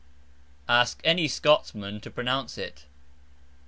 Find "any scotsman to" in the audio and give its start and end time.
1.03-2.09